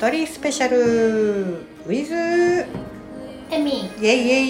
[0.00, 1.58] 一人スペシャル。
[1.58, 2.14] ウィズ。
[2.14, 3.84] エミ。
[3.84, 4.40] イェイイェ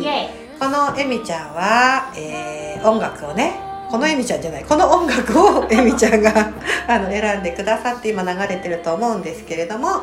[0.00, 0.02] イ。
[0.02, 0.28] イエイ。
[0.58, 3.52] このエミちゃんは、えー音楽をね。
[3.88, 4.64] このエミちゃんじゃない。
[4.64, 6.52] この音楽を エミちゃんが
[6.88, 9.86] あの選んでくださって今流れてると思うんですけれども。
[9.86, 10.02] は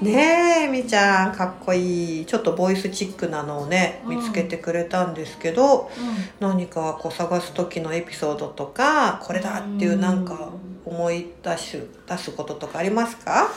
[0.00, 0.04] い。
[0.04, 1.32] ねえエミちゃん。
[1.32, 2.26] かっこいい。
[2.26, 5.90] ちょっとボイスチックなのをねうん見つけてくれたんですけど、
[6.38, 10.50] 何かこう探す時のエピソードとかこれだっていうなんか
[10.84, 13.48] 思い出し出すこととかありますか？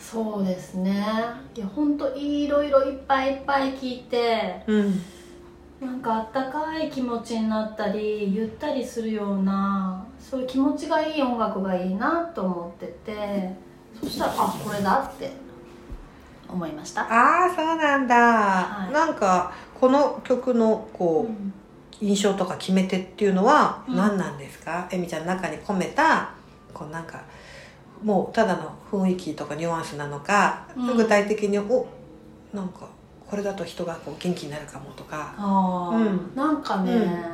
[0.00, 1.04] そうですね。
[1.54, 5.02] いや本当いろいろいっぱいいっぱい聞いてうん。
[5.78, 13.50] なんかあったかい気持ちになったりゆったりするようなそういう気持ちがいい音楽がいいなと思ってて
[14.02, 15.32] そしたらあこれだって
[16.48, 17.02] 思いました。
[17.02, 18.92] ああそうなんだ、はい。
[18.92, 21.52] なんかこの曲のこう、うん
[22.00, 23.96] 印象とか決め手っていうのはうん。
[23.96, 26.30] 何なんですか、エミちゃんの中に込めた
[26.74, 27.22] こうなんか
[28.02, 30.96] もうただの雰囲気とかニュアンスなのか、うん。
[30.96, 31.86] 具体的にお
[32.52, 32.88] なんか
[33.28, 35.34] これだと人がこう元気になるかもとか。
[35.36, 35.96] あー。
[35.96, 36.32] うん。
[36.34, 37.24] なんかね、うん。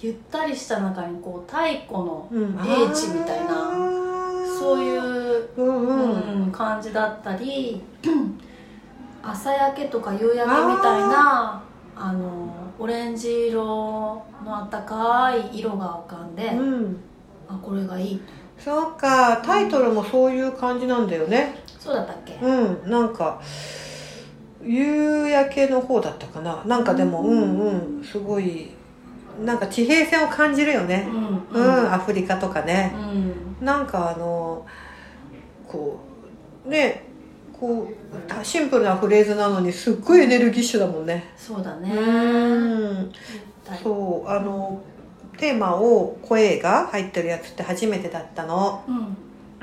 [0.00, 2.58] ゆったりした中にこう太古のうん。
[2.60, 4.58] 英知みたいなあー。
[4.58, 7.82] そういううんうん、うん、感じだったり
[9.22, 11.62] 朝焼けとか夕焼けみたいな
[11.96, 16.96] あのオレンジ色のあったかい色が浮かんで、うん。
[17.48, 18.20] あこれがいい。
[18.58, 19.36] そうか。
[19.36, 21.62] タイトルもそういう感じなんだよね。
[21.78, 22.90] そうだったっけ、うん。
[22.90, 23.40] なんか
[24.60, 26.64] 夕焼けの方だったかな。
[26.64, 27.60] なんかでもうん。
[27.60, 28.70] うんすごい
[29.44, 31.08] なんか地平線を感じるよね。
[31.52, 31.60] うん。
[31.60, 32.92] うん、アフリカとかね。
[33.60, 33.64] うん。
[33.64, 34.66] なんかあの
[35.68, 36.00] こ
[36.66, 37.11] うね
[37.62, 41.32] こうたシンプルなフレーズなのにすっごいエネルギッシュだもんね。
[41.36, 41.92] そうだね。
[41.94, 42.96] うん。
[42.96, 44.82] はいそうあの
[45.38, 48.82] テーマを声が入ってるやつって初めてだったの。
[48.88, 49.16] うん。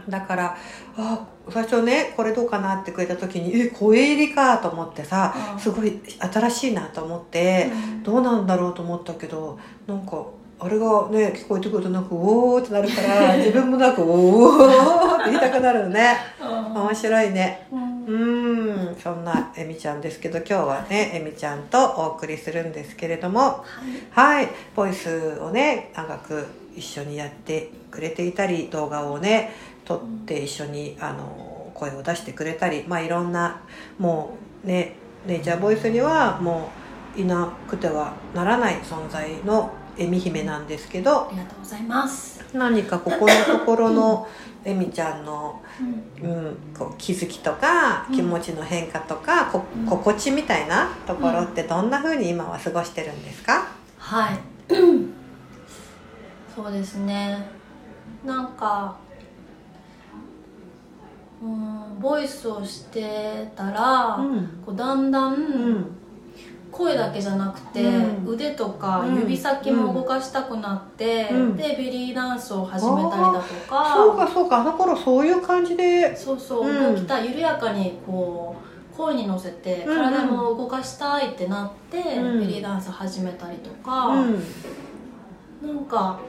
[0.10, 0.58] だから
[0.96, 5.60] あ最初ねこれどうかなってくれた時にえ声入りかと思ってさうん。
[5.60, 7.70] すごい新しいなと思って
[8.04, 10.26] どうなんだろうと思ったけどなんか
[10.62, 16.16] あれがね聞こえてくるとなんかおおってなるから自分もなんかおおって言いたくなるのね。
[16.40, 17.68] 面白いね。
[17.72, 17.79] うん
[18.10, 23.64] うーんそんなえみちゃんですけど今日はねえみちゃんとお送りするんですけれども
[24.12, 24.42] はい。
[24.42, 29.52] はいボイスをね長く一緒にやってくれていたり動画をね
[29.86, 33.62] 撮って一緒にあの声を出してくれたりまあいろんな
[34.00, 34.96] もうね
[35.28, 36.72] ネイチャーボイスにはも
[37.16, 44.28] ういなくてはならない存在のえみ姫なんですけどありがとうございます、何かここのところの
[44.66, 45.62] えみちゃんの
[46.22, 46.30] うん。
[46.32, 48.16] うん、こう気づきとかうん。
[48.16, 49.86] 気持ちの変化とか、こうん。
[49.86, 53.68] 心地みたいなところってどんな風に今は過ごしてるんですか？
[53.98, 54.40] はい。
[56.56, 57.46] そうですね。
[58.26, 58.98] なんか
[61.42, 64.62] うんボイスをしてたら、ん。
[64.66, 65.86] こうだんだん
[66.72, 68.34] 声だけじゃなくて、うん。
[68.34, 69.16] 腕とかうん。
[69.16, 71.58] 指先も動かしたくなって、うん。
[71.58, 73.94] でベリーダンスを始めたりだとか。
[73.96, 76.16] そうかそうかあの頃そういう感じで。
[76.16, 76.70] そうそう。
[76.70, 76.96] うん。
[76.96, 78.56] 動きたい緩やかにこ
[78.94, 82.40] う声に乗せて体も動かしたいってなって、うん。
[82.40, 84.34] ベリーダンス始めたりとうか、ん。
[85.66, 86.20] なんか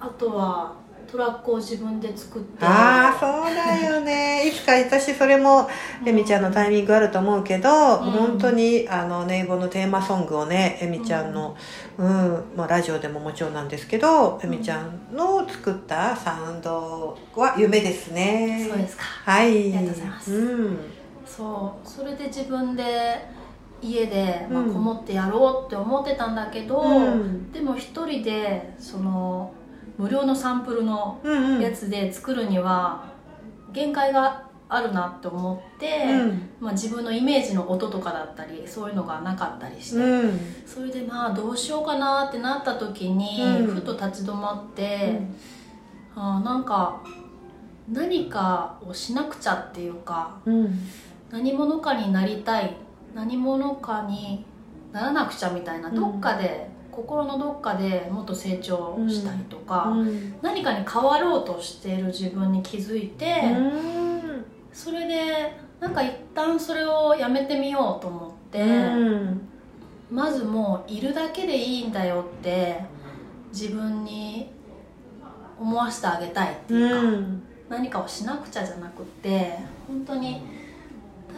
[0.00, 0.83] あとは
[1.14, 2.66] トラックを自分で作って。
[2.66, 4.42] ああそうだよね。
[4.50, 5.68] いつか私それも
[6.04, 11.56] えみちゃんのタイミングあると思うけど、本当にあのネイボのテーマソングをねえみちゃんの、
[11.98, 12.44] うん。
[12.56, 18.66] まあ、ラジオでももちろんなんですけどえみちゃんの作ったサウンドは夢ですね。
[18.68, 19.04] そうですか。
[19.24, 19.46] はい。
[19.46, 20.32] ありがとうございます。
[20.32, 20.78] うん。
[21.24, 21.88] そう。
[21.88, 23.24] それで自分で
[23.80, 24.72] 家で、まあ、うん。
[24.72, 27.52] こもってやろうって思ってたんだけど、うん。
[27.52, 29.52] でも一人でその
[29.96, 31.60] 無料のサンプルのうんうん。
[31.60, 33.04] やつで作るには
[33.72, 36.48] 限界があるなって思って、うん。
[36.58, 40.40] まあ、自分のイメージの音とかだったりそういうのがなかったりして、うん。
[40.66, 43.74] それでまあどうしようかなってなった時に、うん。
[43.74, 45.20] ふと立ち止まって、
[46.16, 47.00] あーなんか
[47.92, 50.78] 何かをしなくちゃっていうかうん。
[51.30, 52.76] 何者かになりたい
[53.14, 54.44] 何者かに
[54.92, 55.94] ならなくちゃみたいな、うん。
[55.94, 60.34] どっかで心のどっかでもっと成長したりとか、うん。
[60.42, 63.58] 何かに変わろうとしている自分に気づいて、う
[64.38, 64.44] ん。
[64.72, 69.48] それでなんか一旦それをやめてみようと思って、うん。
[70.10, 72.80] まずもういるだけでいいんだよって
[73.52, 74.50] 自分に
[75.58, 77.42] 思わせてあげたいっていうか、うん。
[77.68, 79.58] 何かをしなくちゃじゃなくて
[79.88, 80.42] 本当に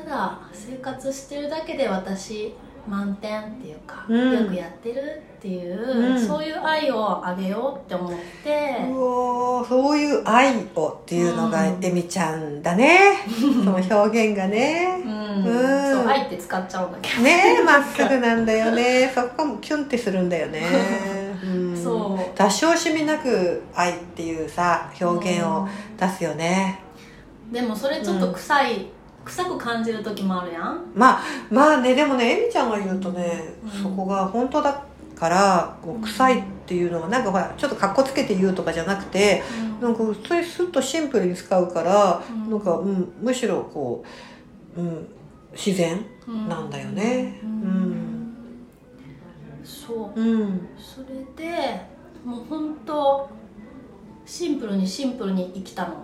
[0.04, 2.52] ただ生活してるだけで私
[2.88, 4.44] 満点っていうか、うん。
[4.44, 6.26] よくやってるっていう、うん。
[6.26, 8.12] そういう愛をあげようって思っ
[8.44, 11.84] て、うおーそういう愛をっていうのがうん。
[11.84, 13.18] エミちゃんだね。
[13.28, 15.02] その表現がね。
[15.04, 15.26] うん。
[15.44, 15.92] うん。
[15.92, 19.10] そう愛って使っちゃうんだけど、ねまっすぐなんだよね。
[19.14, 20.62] そこもキュンってするんだよね、
[21.44, 22.38] うん、そう。
[22.38, 25.68] 出し惜しみなく愛っていうさ表現を
[25.98, 26.80] 出すよね。
[27.50, 28.88] でもそれちょっと臭い、
[29.26, 30.92] 臭く感じる時もあるやん。
[30.94, 33.82] まあまあねでもねエミちゃんが言うとね、うん。
[33.82, 34.82] そこが本当だ
[35.16, 39.42] からこう臭いっていうのはなんかほらちょっとかっこつけて言うとかじゃなくて
[39.80, 42.50] なんか普通にスッとシンプルに使うから、うん。
[42.50, 44.04] なんか、うん、むしろこ
[44.76, 45.08] う、うん、
[45.52, 46.48] 自然うん。
[46.48, 47.40] なんだよね。
[47.42, 48.36] うん。
[49.64, 50.20] そう。
[50.20, 50.68] うん。
[50.78, 51.80] それで
[52.24, 53.28] もう本当
[54.24, 55.94] シンプルにシンプルに生きたの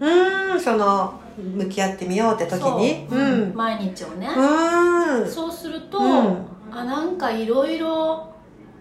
[0.00, 3.06] うんその向き合ってみようって時に。
[3.08, 3.18] そう。
[3.18, 3.54] うん。
[3.54, 5.30] 毎日をね、うん。
[5.30, 6.46] そうすると、うん。
[6.72, 8.32] あなんかいろいろ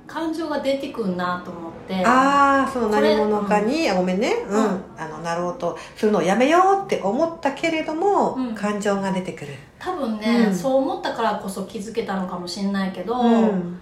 [0.08, 2.06] 感情が出てくんなと思って。
[2.06, 4.34] ああその何者かに、あごめんね。
[4.48, 4.82] うん、うん。
[4.98, 8.56] あのなろうとするのをやめようって思ったけれども、うん。
[8.56, 9.54] 感情が出てくる。
[9.78, 10.56] 多分ね、うん。
[10.56, 13.80] そう思ったからこそ気づけたのかもしれないけど、うん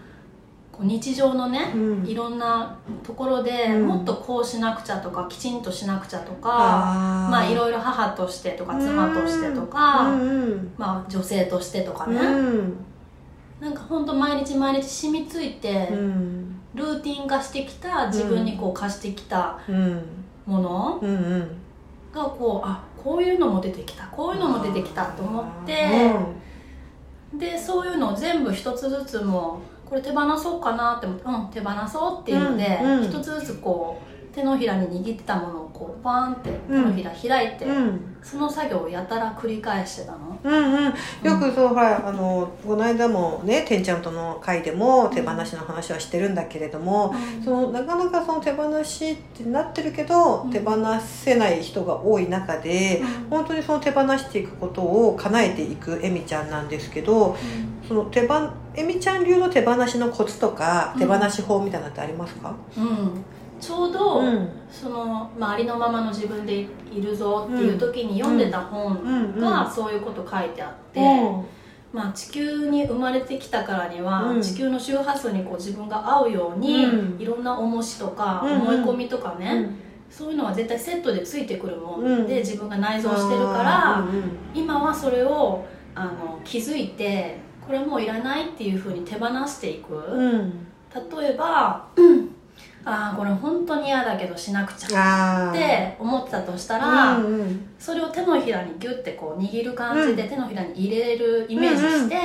[0.80, 2.06] 日常のね、うん。
[2.06, 3.88] いろんなところで、うん。
[3.88, 10.74] もっとこうしなくちゃとかきちんとしなくちゃとかまあいろいろ母としてとか妻としてとか、うんうん。
[10.78, 12.74] まあ、女性としてとかうね、ん。
[13.60, 16.60] なんか本当毎日毎日染みついて、うん。
[16.76, 20.02] ルーティン化してきた自分にこう貸してきたうん。
[20.46, 21.58] ものうんうん。
[22.14, 26.12] がこうあこういうのも出てきたこういうのも出てきたと思って、
[27.34, 34.02] でそういうのを全部一つずつもうこれ手放そうかなって思ってうん手放そうっていうので、一つずつこ
[34.32, 37.76] う手のひらに握ってたものをこうパーンって手のひら開いて、うん。
[37.76, 38.18] うん。
[38.24, 40.38] その作業をやたら繰り返してたの？
[40.44, 40.94] うんうん、よ
[41.40, 47.14] くそうほらあのこの間もねてんちゃんとの会でも手放しの話はしてるんだけれども、
[47.44, 50.50] そのなかなかその手放しってなってるけど、うん。
[50.50, 57.38] 手放せない人が多い中で、本当にその手放していくことを叶えていくえみちゃんなんですけど
[57.88, 58.34] その手放
[58.76, 61.00] えみちゃん流の手放しのコツとかうん。
[61.00, 63.24] 手放し法みたいなのってありますか、うん
[63.60, 64.50] ちょうど、うん。
[64.70, 71.46] その、まあ、ありのままの自分でいるぞっていう時に読んでた本うんがそういうこと書いてあって、うん。
[71.94, 74.42] まあ、地球に生まれてきたからには、うん。
[74.42, 77.22] 地球の周波数にこう自分が合うように、うん。
[77.22, 79.76] いろんな重しとか、思い込みとかね、うん。
[80.10, 82.28] そういうのは絶対セットでついてくるもんうん。
[82.28, 84.06] で、自分が内蔵してるから、
[84.54, 85.66] 今はそれを
[85.96, 90.68] あの気づいてこれもういらないっていうふうに手放していく、うん。
[91.20, 91.86] 例えば、
[92.90, 97.70] ああこれ本当に嫌だけどしなくちゃって思ってたとしたら、うんうん。
[97.78, 102.16] それを手のひらにギュッてこう握る感じで手のひらに入れるイメージして、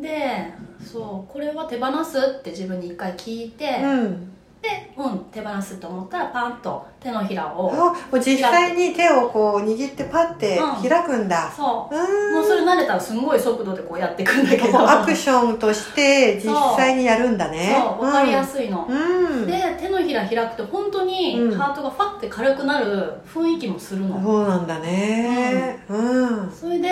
[0.00, 0.52] で
[0.84, 4.31] そうこれは手放すって自分に一回聞いて、うんうん
[4.62, 10.88] でうん手放すと思ったらパンと手のひらをあもう実際に手をこう握ってパッてうん。
[10.88, 11.94] 開くんだ、そう。
[11.94, 12.34] うん。
[12.36, 14.88] もうそれ慣れたらすんごい速度でこうやっていくんだけど。
[14.88, 17.74] アクションとして実際にやるんだね。
[17.76, 21.58] そう分かりやすいの、うん、で手のひら開くと本当にうん。
[21.58, 25.84] ハートがファッて軽くなる雰囲気もするの、そうなんだね。
[25.88, 26.50] うん。
[26.52, 26.88] それで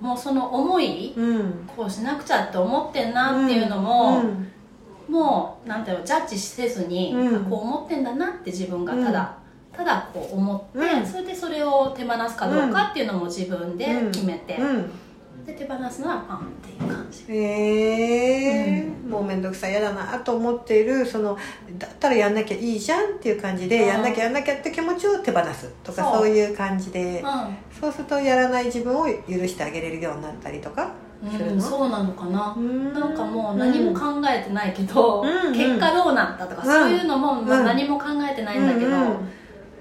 [0.00, 1.70] もうその思いうん。
[1.76, 4.51] こうしなくちゃって思ってんなっていうのも、うん
[5.08, 7.36] もうなんていうのジャッジせずに、うん。
[7.36, 9.36] あこう思ってんだなって自分がただ、
[9.72, 11.06] ただこう思って、うん。
[11.06, 14.90] それでそれを手放すかどうかっていうのも自分で決めて、うん。
[15.44, 17.32] で手放すのはパンっていう感じ。
[17.32, 20.18] へえ、もう面倒くさい嫌だな。
[20.20, 21.36] と思っているその
[21.78, 23.88] だったらやんなきゃいいじゃんっていう感じで、うん。
[23.88, 26.28] やんなきゃやんなきゃって気持ちを手放すとかそう。
[26.28, 27.20] いう感じで。
[27.20, 27.24] う
[27.80, 29.10] そうするとやらない自分を許
[29.48, 30.92] してあげれるようになったりとか
[31.22, 32.92] うん、そうなのかな、うん。
[32.92, 35.52] なんかもう何も考えてないけど、うん。
[35.52, 36.82] 結果どうなったとか、うん。
[36.82, 39.16] そういうのも、何も考えてないんだけど、うん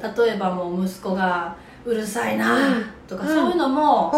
[0.01, 1.55] 例えばもう息子が
[1.85, 2.57] うるさいな
[3.07, 4.11] とか、うんそういうのも、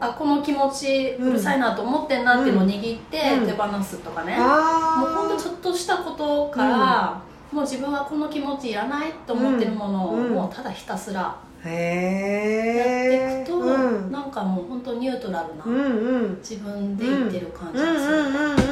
[0.00, 3.46] あこの気持ちうるさいなと思ってんなっていうのを握ってうん。
[3.46, 7.20] 手放すとかね、もうほんとちょっとしたことから、
[7.56, 11.34] もう自分はこの気持ちいらないと思ってるものを、うんもうただひたすら
[11.64, 14.12] へやってえいくと、うん。
[14.12, 16.36] なんかもう本当ニュートラルな、うんうん。
[16.36, 18.66] 自分でいってる感じうんがする、うんうんうん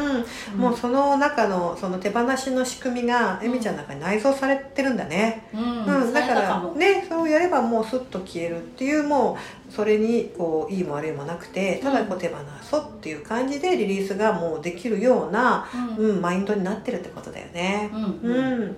[0.57, 5.85] もうその中のその手放しの仕組みがうんエミちゃんの中に内蔵されてるんだね、うん。
[5.85, 15.67] うん、だからもねそれをやればもうスッと消えるっていうもうそれにこういいも悪いもなくてただこう手放そうっていう感じでリリースがもうできるような、
[15.99, 16.11] うん。
[16.11, 17.91] うん、マインドになってるってことだよね。
[17.93, 18.03] うん。
[18.03, 18.77] うん、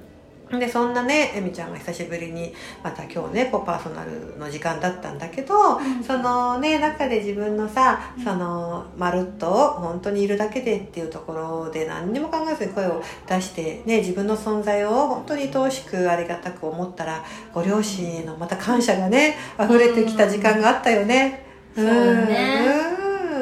[0.50, 6.04] でそんなねえみちゃんが久しぶりにまた今日ねこうパーソナルの時間だったんだけど、うん。
[6.04, 21.44] そのね中で自分のさそのまるっと本当にいるだけでっていうところで何にも考えずに声を出して、ね、自分の存在を本当に愛おしくありがたく思ったらご両親へのまた感謝がね溢れてきた時間があったよね。
[21.74, 22.60] そうだね。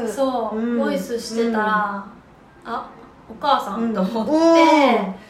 [0.02, 0.08] うん。
[0.08, 0.78] そう、うん。
[0.78, 2.06] ボイスしてたら、
[2.64, 2.90] あ
[3.28, 5.23] お母さんと思って、うん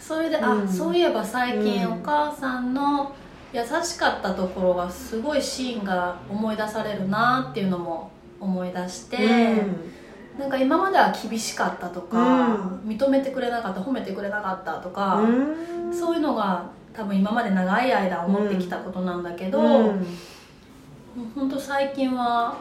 [0.00, 0.64] それで、うん。
[0.64, 3.14] あそういえば最近うんお母さんの
[3.52, 9.18] 優しかったところがすごいシーンが思い出されるなっていうのも思い出して、
[10.38, 12.18] なんか今までは厳しかったとか、
[12.84, 12.88] うん。
[12.88, 15.92] 認めてくれなかった褒めてくれなかったとか、うん。
[15.92, 20.06] そういうのが多分今まで長い間思ってきたことなんだけど、うん。
[21.34, 22.56] ほんと最近は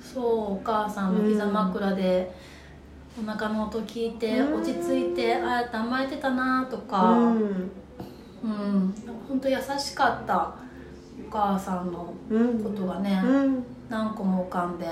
[0.00, 0.24] そう
[0.54, 2.34] お母さんの膝枕で
[3.20, 4.60] お腹の音聞いてうん。
[4.60, 7.36] 落ち着いてああやって甘えてたなとうかん。
[8.42, 8.94] うん。
[9.28, 10.54] 本当優しかった
[11.28, 12.62] お母さんのうん。
[12.62, 13.20] ことがね。
[13.24, 13.64] うん。
[13.88, 14.86] 何個も浮かんで。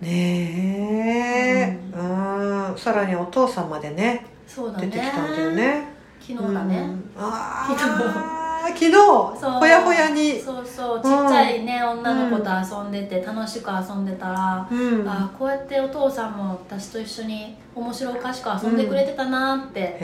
[0.00, 4.86] ねえ、うん、さらにお父さんまでねそうだね。
[4.88, 5.88] 出てきたんだよね。
[6.20, 7.10] 昨日だね、うん。
[7.16, 7.86] あ昨日。
[8.04, 10.40] あ昨日ほやほやに。
[10.40, 10.98] そうそう。
[10.98, 15.08] ちっちゃいね、女の子と遊んでて楽しく遊んでたら、うん。
[15.08, 19.98] あこうやってお父さんも私と一緒に面白おかしく遊んでくれてたなって、へ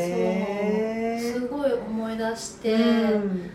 [0.00, 1.42] えそう。
[1.42, 3.50] すごい思い出して、うん。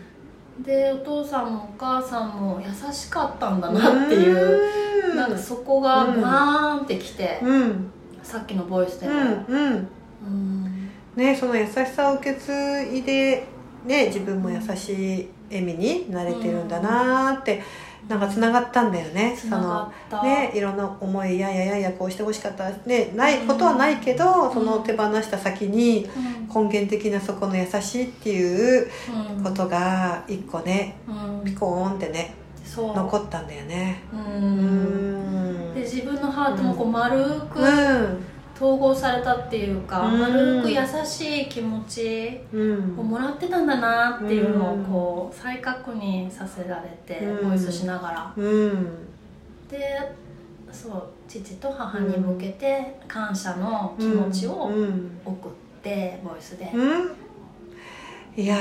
[0.62, 5.16] でお父さんもお母さんも優しかったんだなっていう、うん。
[5.16, 6.20] なんかそこがうん。
[6.20, 7.90] バーンってきて、うん。
[8.22, 9.88] さっきのボイスでうも、んうん。
[10.22, 10.90] うん。
[11.16, 12.52] ねその優しさを受け継
[12.92, 13.46] いで
[13.84, 17.62] ね自分も優しい笑みになれてるんだなーって、
[18.08, 19.36] なんかつながったんだよね。
[19.36, 22.70] そのねいろんな思いややややこうしてほしかった。
[22.86, 26.08] ねないことはないけど、その手放した先に
[26.54, 28.88] 根源的なそこの優しいっていう
[29.36, 29.44] うん。
[29.44, 31.44] ことが一個ねうん。
[31.44, 32.34] ピコーンってね
[32.76, 34.02] 残ったんだよね。
[34.12, 35.74] ううんん。
[35.74, 38.24] で自分のハートもこう丸くうん
[38.60, 40.20] 統合されたっていうか、うん。
[40.20, 42.98] 丸く優しい気持ちうん。
[42.98, 44.84] をもらってたんだなっていうのをうん。
[44.84, 47.48] こう再確認させられて、うん。
[47.48, 48.34] ボイスしながら。
[48.36, 48.98] うん。
[49.70, 50.12] で
[50.70, 55.18] そう父と母に向けて感謝の気持ちをうん。
[55.24, 55.52] 送っ
[55.82, 56.70] てボイスで。
[56.74, 57.12] うん。
[58.36, 58.56] いや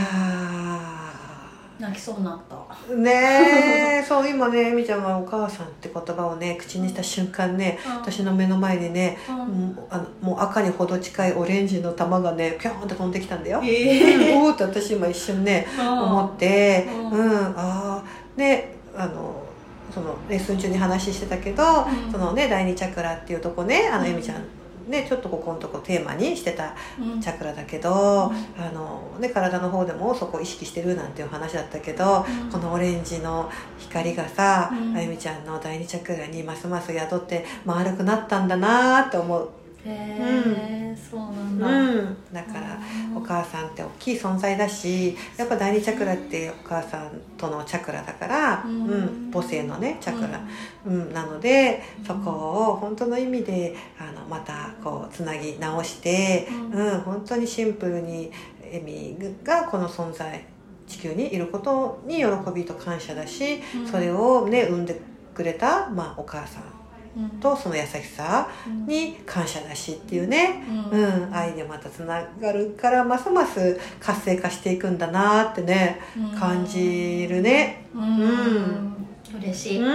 [1.79, 2.55] 泣きそうになった。
[2.93, 7.95] ーねえ そう今ねえみちゃんが「お母さん」って言葉をね口にした瞬間ねうん。
[7.98, 9.36] 私の目の前にねうん。
[9.38, 13.62] もうあのもう赤にほど近いオレンジの玉がねピョーンって飛んできたんだよ。
[13.63, 14.43] えうん。
[14.48, 17.27] おーって私今一瞬ね思ってううん。
[17.31, 18.03] ん、ああ
[18.36, 19.43] であの
[19.93, 21.63] そのレッスン中に話してたけど、
[22.05, 22.12] うん。
[22.12, 24.09] そのね第二チャクラっていうとこねあのうん。
[24.12, 24.43] えみちゃん
[24.89, 27.22] ねちょっとここのとこテーマにしてたうん。
[27.22, 32.51] チャクラだけど、あのね、体の方でもそこを意識してるなんていう話だったけど、うん。
[32.51, 34.96] このオレンジの光がさ、うん。
[34.98, 39.50] あゆみちゃんの第二チャクラにますます宿って丸くなったんだなって思う、
[39.86, 50.39] へえそうなんだ、うん、だから、うんお母さんって大きい存在だしやっぱ第二チャクラってお母さんとのチャクラだから、ううんん母性のねチャクラ、
[50.86, 51.13] うん。
[51.13, 58.31] なのでそこを本当の意味であのまたこうつなぎ直して、ううん本当にシンプルに
[58.63, 60.45] エミがこの存在
[60.88, 63.88] 地球にいることに喜びと感謝だし、うん。
[63.88, 65.00] それをね産んで
[65.33, 66.78] くれた、まあ、お母さんうん
[67.41, 68.85] とその優しさうん。
[68.85, 71.29] に感謝だしっていうね、ううん。
[71.31, 75.99] ん愛でまたつながるからますます活性化していくんだなってね
[76.37, 77.85] 感じるね。
[77.93, 78.95] うん、うん。
[79.41, 79.85] 嬉しい、う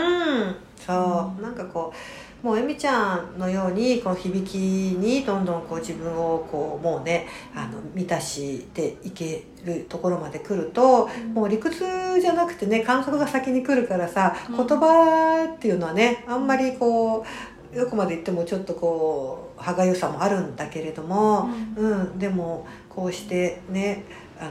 [0.50, 1.42] ん、そう。
[1.42, 1.96] なんかこう
[2.44, 14.56] もうえみちゃんのようにこの響きにどんどんこう自分をこうもうねあの満たしていけるところまで来るともう理屈じゃなくてね感覚が先に来るからさうん。
[14.66, 17.24] 言葉っていうのはねあんまりこ
[17.72, 24.04] うどこまで言ってもちょっとこう歯がゆさもあるんだけれども、うん、でもこうしてね
[24.38, 24.50] あの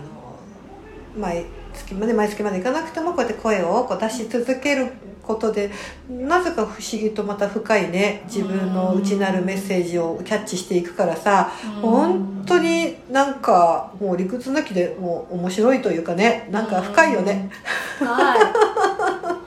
[1.15, 4.91] 毎月まで毎月までいかなくてもこうやって声をこう出し続ける
[5.23, 5.71] ことで
[6.09, 11.51] なぜか不思議とまた深いね自分の内なるメッセージをキャッチしていくからさ
[11.81, 17.49] 本当になんかもう理屈抜きでもう面白いというかねなんか深いよね。
[17.97, 18.37] 深い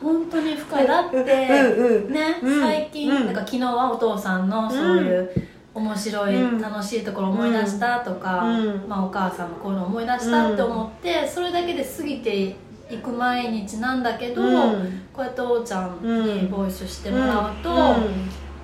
[0.02, 6.60] 本当に深いだって、うんうんね、うん最近、うんなんか昨日はお父さんのそういう面白い、うん。
[6.60, 8.88] 楽しいところを思い出したとか、うん。
[8.88, 12.54] まあ、お母さんのこういうのを思い出したって思って、それだけで過ぎてい
[13.02, 15.02] く毎日なんだけど、うん。
[15.12, 17.76] こうやっておーちゃんにボイスしてもらうと、うん。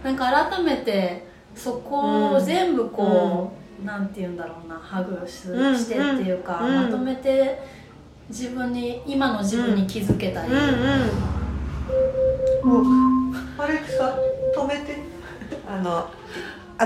[0.02, 3.52] なんか改めてそこを全部こ
[3.82, 7.62] う、なんて言うんだろうなハグし,、うんしてっていうか、うんまとめて
[8.28, 10.58] 自分に今の自分に気づけたり、うん
[12.64, 12.84] うん。
[12.84, 14.16] もうアレクサ
[14.56, 15.12] 止めて。
[15.68, 16.08] あの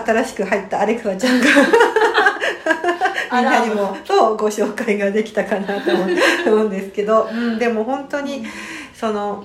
[0.05, 1.47] 新しく入ったアレクサちゃんが
[3.33, 6.05] みんなにもそうご紹介ができたかなと思
[6.65, 8.45] うんですけど、うん、でも本当に
[8.95, 9.45] その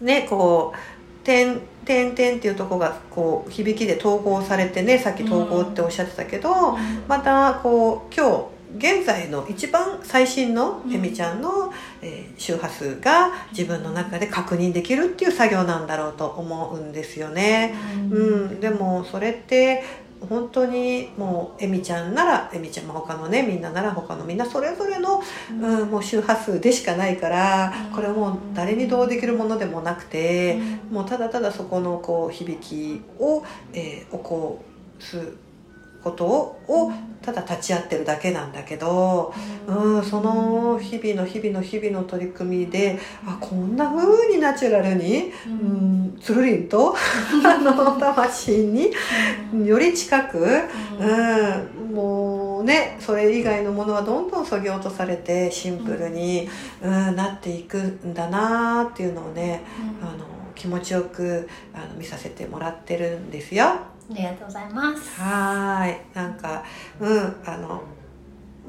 [0.00, 0.78] ねこう
[1.24, 6.76] 「点点点」っていうとこがこう響きで統合されてねさっき統合っておっしゃってたけど、
[7.08, 8.44] またこう今日
[8.76, 11.72] 現在の一番最新のうんえみちゃんの、
[12.02, 17.74] えー周波数が自分の中で確認できるっていう作業なんだろうと思うんですよね。
[18.10, 19.84] うん、でもそれって
[20.28, 27.94] 本当にもうえみちゃんならえみちゃんも他のねみんななら他のみんなそれぞれの、うん、もう周波数でしかないからうん。
[27.94, 30.58] これはもう誰にどうできるものでもなくて。
[30.88, 30.94] うん。
[30.94, 34.62] もうただただそこのこう響きを、えー起こ
[34.98, 35.34] す
[36.02, 36.92] ことをを
[37.22, 39.34] ただ立ち会ってるだけなんだけど、
[39.66, 46.94] うん、その日々の日々の日々の取り組みであこんな風にナチュラルに、ううんん、つるりんと
[47.44, 48.90] あの魂に
[49.66, 50.38] より近く、
[50.98, 56.48] うん、もうねそれ以外のものはどんどんそぎ落とされてシンプルに、
[56.82, 59.62] うん、なっていくんだなっていうのをね
[60.00, 63.66] あの気持ちよくあの見させてもらってるんですよ。
[64.10, 65.20] ありがとうございます。
[65.20, 66.00] はーい。
[66.14, 66.64] なんか
[67.00, 67.82] うんあの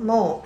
[0.01, 0.45] も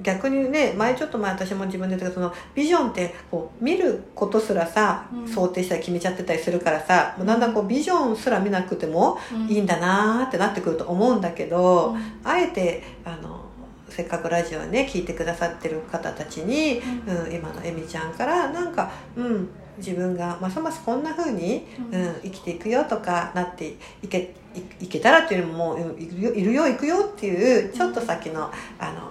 [0.00, 5.28] う逆にね前ちょっと前私も自分で言ったけどそのビジョンってこう見ることすらさ、うん。
[5.28, 13.46] 想定したり決めちゃってたりするからさもうだんだんこうビジョンすら見なくてもいいんだなーってなってくると思うんだけど、あえてあの
[13.88, 29.10] せっかくラジオね聞いてくださってる方たちに、うん、今のえみちゃんからなんか、うん、自分がますますこんな風に、ううんん生きていくよとかなっていけいいけたらっていうのももううんいるよいるよ行くよっていうちょっと先のあの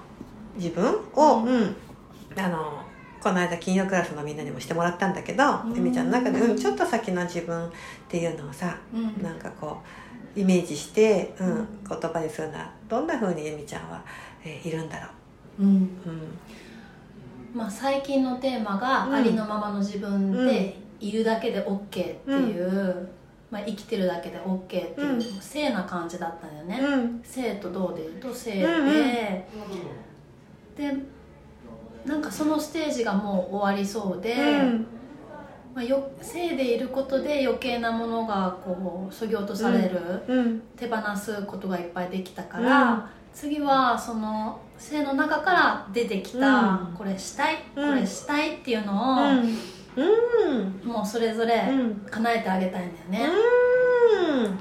[0.55, 1.75] 自分を、ううん
[2.37, 2.85] あの
[3.21, 5.75] この間金曜クラスのみんなにもしてもらったんだけど、うん。
[5.75, 7.71] えみちゃんの中で、うん、ちょっと先の自分っ
[8.07, 9.23] ていうのをさうん。
[9.23, 9.81] なんかこ
[10.35, 11.67] うイメージして、うんうん。
[11.89, 14.03] 言葉にするのはどんな風にえみちゃんは、
[14.43, 15.07] えーいるんだろ
[15.59, 15.63] う。
[15.63, 15.65] ん。
[15.65, 15.69] う。
[15.69, 15.87] うん
[17.55, 19.13] まあ、最近のテーマが、うん。
[19.13, 23.07] ありのままの自分でいるだけで OK っていう、
[23.49, 25.21] まあ、生きてるだけで OK っていう、うん。
[25.21, 27.21] 性な感じだったんだよね、うん。
[27.23, 29.47] 性とどうで言うと性で、
[30.75, 30.97] で
[32.05, 34.87] なんかそのステージがもう終わりそうで、うん。
[35.73, 40.61] まあ、よ性でいることで余計なものがこうそぎ落とされる、うん。
[40.75, 43.03] 手放すことがいっぱいできたから、うん
[43.35, 46.95] 次はその性の中から出てきた、うん。
[46.97, 47.89] これしたい、うん。
[47.89, 48.99] これしたいっていうのうを、
[49.33, 49.57] ん
[49.97, 50.87] うん。
[50.87, 51.95] もうそれぞれうん。
[52.09, 53.29] 叶えてあげたいんだよね、
[54.29, 54.45] うん。
[54.45, 54.57] うん。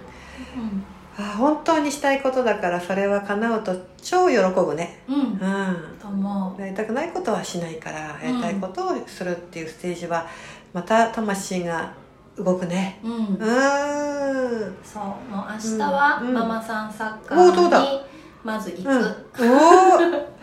[1.17, 5.03] あ本当にしたいことだからそれは叶うと超喜ぶね。
[5.09, 5.17] うん。
[5.17, 5.99] うん。
[6.01, 10.27] と思やりたくないことはしないからやりたいことをするっていうステージは
[10.73, 11.93] また魂が
[12.37, 12.99] 動くね。
[13.05, 14.77] ううん、うーん。
[14.83, 15.03] そう。
[15.03, 16.35] もう明日はうん。
[16.35, 17.79] ママさんサッカおーそうだ？
[17.79, 18.14] ーに
[18.45, 19.01] まず行く、うん。
[19.51, 20.35] お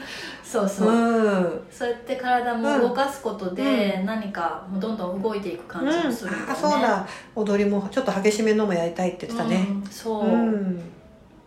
[0.43, 1.61] そうそう、ーうん。
[1.71, 7.07] そうやって体も動かすことで何かもうどんどん動いていく感じもするんだよね、あそうだ。
[7.35, 9.67] 踊りもちょっと激しめのもやりたいって言ってたね。
[9.69, 9.83] うん。
[9.89, 10.27] そう、う。
[10.29, 10.81] ん。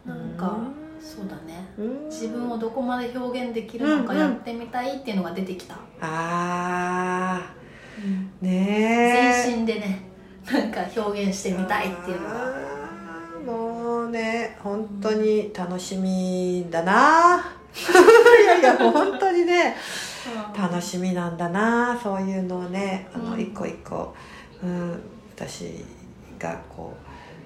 [0.07, 0.57] なんか
[1.01, 1.69] そうだね。
[1.77, 2.09] うん。
[2.09, 4.31] 自分をどこまで表現できるのかうんうん。
[4.31, 8.45] やってみたいっていうのが出てきた、あー。
[8.45, 10.03] ねえ全身でね
[10.51, 12.35] なんか表現してみたいっていうのが。
[12.35, 13.74] あー
[14.09, 17.45] ね本当に楽しみだな。
[17.75, 19.75] いやいや本当にね
[20.57, 23.41] 楽しみなんだなそういうのをねあのうん。
[23.41, 24.15] 一個一個、
[24.63, 25.03] うん、
[25.37, 25.85] 私
[26.39, 26.95] がこ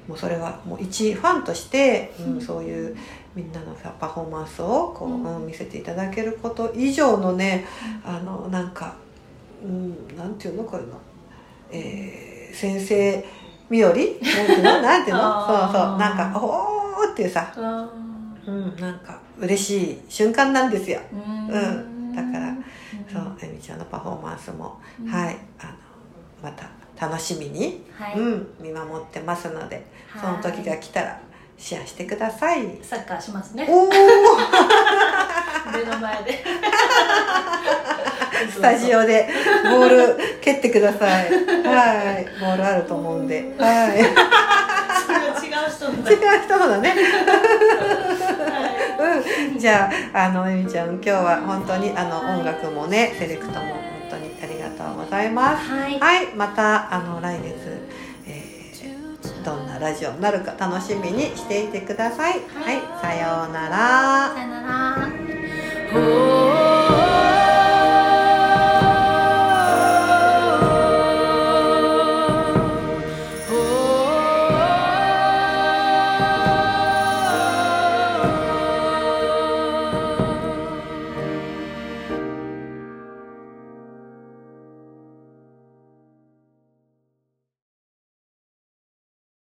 [0.06, 2.40] うもうそれはもう一ファンとして、うんうん。
[2.40, 2.96] そういう
[3.34, 5.36] みんなのさパフォーマンスをこう、うん。
[5.36, 7.66] うん見せていただけること以上のね
[8.04, 8.96] あのなんか、
[9.62, 11.00] うん、なんていうのこういうの、
[11.70, 13.24] えー先生
[13.70, 14.20] 身寄り？
[14.22, 14.82] なんていうの？
[14.82, 15.46] なんていうの？
[15.46, 15.98] そうそう。
[15.98, 17.90] なんかおーっていうさ、うん。
[18.46, 21.00] うん、なんか嬉しい瞬間なんですよ。
[21.12, 21.48] うん。
[21.48, 22.14] うん。
[22.14, 22.54] だから
[23.12, 25.06] そうえみちゃんのパフォーマンスも、うん。
[25.08, 25.72] はいあの
[26.42, 26.68] また
[27.00, 30.42] 楽しみに、はい、うん、見守ってますのではい。
[30.42, 31.20] その時が来たら
[31.56, 32.78] シェアしてください。
[32.82, 33.66] サッカーしますね。
[33.68, 36.44] おお 目の前で
[38.50, 39.28] スタジオで
[39.64, 41.10] ボール蹴ってください。
[41.10, 43.98] はい、ボールあると思うんで、はい。
[43.98, 46.90] 違う人のだ違う人のだね。
[46.90, 46.96] は
[49.16, 49.52] い。
[49.52, 55.68] うん、じゃあ、あの、えみちゃん、今日は本当に、あの、音楽もね、セレクトも本当にありがとうございます。
[55.70, 55.98] はい。
[55.98, 57.54] はい、また、あの、来月、
[58.26, 58.58] えー
[59.44, 62.32] どんなラジオになるか楽しみにしていてください。
[62.32, 62.42] はい、
[63.00, 64.34] さようなら。
[64.34, 64.60] さよな
[66.42, 66.47] ら